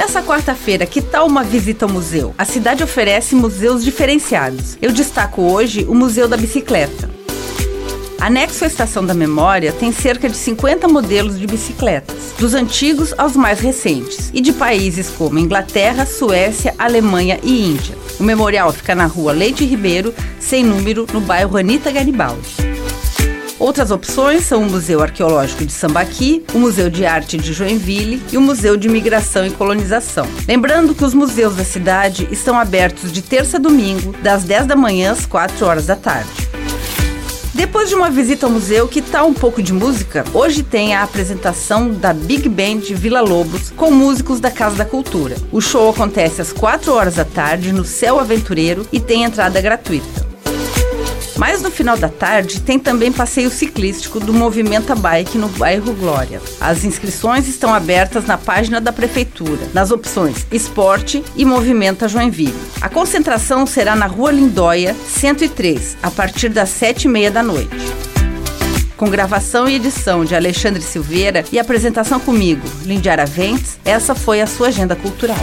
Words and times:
Nessa 0.00 0.22
quarta-feira, 0.22 0.86
que 0.86 1.02
tal 1.02 1.26
uma 1.26 1.44
visita 1.44 1.84
ao 1.84 1.92
museu? 1.92 2.34
A 2.38 2.46
cidade 2.46 2.82
oferece 2.82 3.34
museus 3.34 3.84
diferenciados. 3.84 4.78
Eu 4.80 4.92
destaco 4.92 5.42
hoje 5.42 5.84
o 5.86 5.94
Museu 5.94 6.26
da 6.26 6.38
Bicicleta. 6.38 7.10
Anexo 8.18 8.64
à 8.64 8.66
Estação 8.66 9.04
da 9.04 9.12
Memória 9.12 9.74
tem 9.74 9.92
cerca 9.92 10.26
de 10.26 10.38
50 10.38 10.88
modelos 10.88 11.38
de 11.38 11.46
bicicletas, 11.46 12.32
dos 12.38 12.54
antigos 12.54 13.12
aos 13.18 13.36
mais 13.36 13.60
recentes, 13.60 14.30
e 14.32 14.40
de 14.40 14.54
países 14.54 15.10
como 15.10 15.38
Inglaterra, 15.38 16.06
Suécia, 16.06 16.74
Alemanha 16.78 17.38
e 17.42 17.72
Índia. 17.72 17.94
O 18.18 18.22
memorial 18.22 18.72
fica 18.72 18.94
na 18.94 19.04
rua 19.04 19.32
Leite 19.32 19.66
Ribeiro, 19.66 20.14
sem 20.38 20.64
número, 20.64 21.06
no 21.12 21.20
bairro 21.20 21.58
Anita 21.58 21.90
Garibaldi. 21.90 22.69
Outras 23.60 23.90
opções 23.90 24.46
são 24.46 24.62
o 24.62 24.70
Museu 24.70 25.02
Arqueológico 25.02 25.66
de 25.66 25.72
Sambaqui, 25.72 26.42
o 26.54 26.58
Museu 26.58 26.88
de 26.88 27.04
Arte 27.04 27.36
de 27.36 27.52
Joinville 27.52 28.22
e 28.32 28.38
o 28.38 28.40
Museu 28.40 28.74
de 28.74 28.88
Migração 28.88 29.46
e 29.46 29.50
Colonização. 29.50 30.26
Lembrando 30.48 30.94
que 30.94 31.04
os 31.04 31.12
museus 31.12 31.56
da 31.56 31.62
cidade 31.62 32.26
estão 32.30 32.58
abertos 32.58 33.12
de 33.12 33.20
terça 33.20 33.58
a 33.58 33.60
domingo, 33.60 34.14
das 34.22 34.44
10 34.44 34.64
da 34.64 34.74
manhã 34.74 35.12
às 35.12 35.26
4 35.26 35.66
horas 35.66 35.84
da 35.84 35.94
tarde. 35.94 36.30
Depois 37.52 37.90
de 37.90 37.94
uma 37.94 38.08
visita 38.08 38.46
ao 38.46 38.52
museu, 38.52 38.88
que 38.88 39.02
tal 39.02 39.28
um 39.28 39.34
pouco 39.34 39.62
de 39.62 39.74
música? 39.74 40.24
Hoje 40.32 40.62
tem 40.62 40.94
a 40.94 41.02
apresentação 41.02 41.90
da 41.92 42.14
Big 42.14 42.48
Band 42.48 42.80
Vila 42.94 43.20
Lobos 43.20 43.70
com 43.76 43.90
músicos 43.90 44.40
da 44.40 44.50
Casa 44.50 44.76
da 44.76 44.86
Cultura. 44.86 45.36
O 45.52 45.60
show 45.60 45.90
acontece 45.90 46.40
às 46.40 46.50
4 46.50 46.90
horas 46.94 47.16
da 47.16 47.26
tarde 47.26 47.74
no 47.74 47.84
Céu 47.84 48.18
Aventureiro 48.18 48.86
e 48.90 48.98
tem 48.98 49.24
entrada 49.24 49.60
gratuita. 49.60 50.19
Mas 51.40 51.62
no 51.62 51.70
final 51.70 51.96
da 51.96 52.10
tarde 52.10 52.60
tem 52.60 52.78
também 52.78 53.10
passeio 53.10 53.48
ciclístico 53.48 54.20
do 54.20 54.30
Movimenta 54.30 54.94
Bike 54.94 55.38
no 55.38 55.48
bairro 55.48 55.94
Glória. 55.94 56.38
As 56.60 56.84
inscrições 56.84 57.48
estão 57.48 57.72
abertas 57.72 58.26
na 58.26 58.36
página 58.36 58.78
da 58.78 58.92
Prefeitura, 58.92 59.66
nas 59.72 59.90
opções 59.90 60.46
Esporte 60.52 61.24
e 61.34 61.46
Movimenta 61.46 62.06
Joinville. 62.06 62.54
A 62.78 62.90
concentração 62.90 63.66
será 63.66 63.96
na 63.96 64.04
Rua 64.04 64.32
Lindóia, 64.32 64.94
103, 64.94 65.96
a 66.02 66.10
partir 66.10 66.50
das 66.50 66.68
sete 66.68 67.04
e 67.04 67.08
meia 67.08 67.30
da 67.30 67.42
noite 67.42 67.74
com 68.98 69.08
gravação 69.08 69.66
e 69.66 69.76
edição 69.76 70.26
de 70.26 70.34
Alexandre 70.34 70.82
Silveira 70.82 71.42
e 71.50 71.58
apresentação 71.58 72.20
comigo, 72.20 72.60
Lindiara 72.84 73.24
Ventes, 73.24 73.78
essa 73.82 74.14
foi 74.14 74.42
a 74.42 74.46
sua 74.46 74.68
agenda 74.68 74.94
cultural. 74.94 75.38